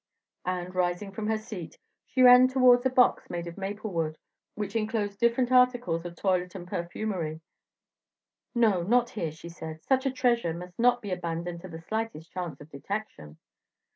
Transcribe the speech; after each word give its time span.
And 0.47 0.73
rising 0.73 1.11
from 1.11 1.27
her 1.27 1.37
seat, 1.37 1.77
she 2.07 2.23
ran 2.23 2.47
towards 2.47 2.83
a 2.87 2.89
box 2.89 3.29
made 3.29 3.45
of 3.45 3.55
maple 3.55 3.93
wood, 3.93 4.17
which 4.55 4.75
inclosed 4.75 5.19
different 5.19 5.51
articles 5.51 6.05
of 6.05 6.15
toilette 6.15 6.55
and 6.55 6.67
perfumery. 6.67 7.39
"No, 8.55 8.81
not 8.81 9.11
here," 9.11 9.29
she 9.31 9.49
said, 9.49 9.83
"such 9.83 10.07
a 10.07 10.11
treasure 10.11 10.55
must 10.55 10.79
not 10.79 11.03
be 11.03 11.11
abandoned 11.11 11.61
to 11.61 11.67
the 11.67 11.81
slightest 11.83 12.31
chance 12.31 12.59
of 12.59 12.71
detection." 12.71 13.37